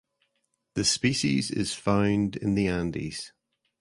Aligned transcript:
The 0.73 0.83
species 0.83 1.51
is 1.51 1.75
found 1.75 2.35
in 2.35 2.55
the 2.55 2.65
Andes. 2.65 3.33